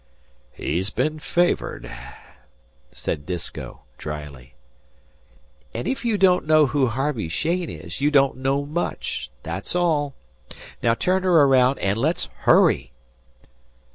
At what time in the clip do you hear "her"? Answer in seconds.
11.21-11.43